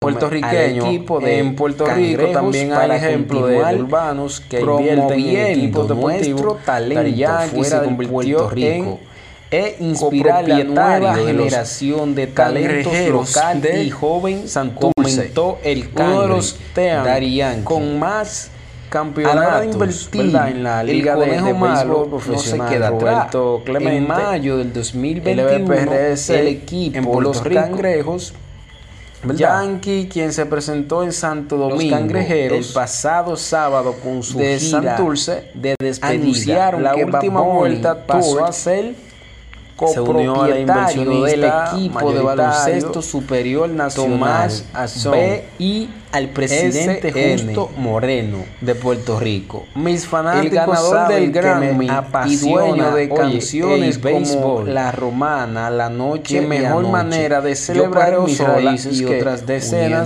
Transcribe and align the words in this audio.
puertorriqueño 0.00 0.86
equipo 0.86 1.20
de 1.20 1.38
en 1.38 1.56
Puerto 1.56 1.86
Rico 1.86 2.26
también 2.26 2.72
hay 2.72 2.90
ejemplos 2.90 3.48
de 3.48 3.56
urbanos 3.56 4.40
que 4.40 4.60
invierten 4.60 5.20
en 5.20 5.36
equipos 5.52 5.88
nuestro 5.88 5.94
deportivos 5.94 6.64
talento 6.64 7.30
fuera 7.50 7.80
se 7.80 7.80
de 7.80 8.06
Puerto 8.06 8.50
Rico 8.50 9.00
e 9.50 9.76
inspirar 9.80 10.44
a 10.44 10.48
la 10.48 10.64
nueva 10.64 11.16
de 11.16 11.24
generación 11.24 12.14
de 12.14 12.26
talentos 12.26 12.92
local 13.08 13.62
de 13.62 13.84
y 13.84 13.90
joven 13.90 14.48
Santurce. 14.48 14.92
comentó 14.94 15.58
el 15.62 15.88
uno 15.94 16.22
de 16.22 16.28
los 16.28 16.58
Yankee. 16.76 17.64
con 17.64 17.98
más 17.98 18.50
a 18.92 19.34
la 19.34 19.40
hora 19.40 19.60
campeonatos 19.60 19.60
de 19.60 19.66
invertir 19.72 20.22
¿verdad? 20.22 20.50
en 20.50 20.62
la 20.62 20.80
el 20.82 20.86
liga 20.86 21.16
de, 21.16 21.26
conejo 21.26 21.46
de 21.46 21.54
malo 21.54 21.76
béisbol 21.78 22.10
no 22.10 22.20
se 22.20 22.28
profesional 22.28 22.68
queda 22.68 22.88
atrás. 22.88 23.32
Roberto 23.32 23.62
Clemente 23.64 23.96
En 23.96 24.06
mayo 24.06 24.58
del 24.58 24.72
2021, 24.72 25.48
el 25.48 25.64
BPRS 25.64 26.30
el 26.30 26.46
equipo 26.48 27.16
en 27.16 27.22
Los 27.22 27.42
Rico, 27.42 27.60
Cangrejos 27.62 28.34
¿verdad? 29.22 29.62
Yankee 29.62 30.08
quien 30.10 30.32
se 30.32 30.46
presentó 30.46 31.02
en 31.02 31.12
Santo 31.12 31.56
Los 31.56 31.70
Domingo 31.70 31.96
Cangrejeros 31.96 32.68
el 32.68 32.74
pasado 32.74 33.36
sábado 33.36 33.94
con 34.02 34.22
su 34.22 34.38
de 34.38 34.58
gira 34.58 34.96
Santurce 34.96 35.50
de 35.54 35.74
despedida 35.78 36.22
anunciaron 36.22 36.82
la 36.82 36.94
que 36.94 37.04
última 37.04 37.40
Bad 37.40 37.46
Bunny 37.46 37.58
vuelta 37.58 38.06
pasó 38.06 38.44
a 38.44 38.52
ser 38.52 38.94
se 39.86 40.00
unió 40.00 40.42
a 40.42 40.48
la 40.48 40.56
del 40.56 41.44
equipo 41.44 42.12
de 42.12 42.20
baloncesto 42.20 43.02
superior 43.02 43.68
nacional 43.68 44.18
Tomás 44.18 44.64
Azón 44.72 45.12
B 45.12 45.44
y 45.58 45.88
al 46.12 46.30
presidente 46.30 47.10
SN 47.10 47.44
Justo 47.46 47.70
Moreno 47.76 48.38
de 48.60 48.74
Puerto 48.74 49.20
Rico. 49.20 49.66
Mis 49.74 50.06
fanáticos 50.06 50.52
el 50.52 50.56
ganador 50.56 51.08
del 51.08 51.32
que 51.32 51.40
Grammy 51.40 51.88
y 52.26 52.36
dueño 52.36 52.94
de 52.94 53.04
oye, 53.04 53.14
canciones 53.14 53.96
el 53.96 54.02
como 54.02 54.14
béisbol. 54.14 54.74
La 54.74 54.92
Romana, 54.92 55.68
La 55.68 55.90
Noche 55.90 56.38
Qué 56.38 56.42
y 56.42 56.46
mejor 56.46 56.84
Anoche. 56.84 56.92
manera 56.92 57.40
de 57.42 57.54
celebrar 57.54 58.20
mis 58.20 58.38
raíces 58.38 59.00
y 59.00 59.04
que 59.04 59.18
otras 59.18 59.46
decenas 59.46 60.04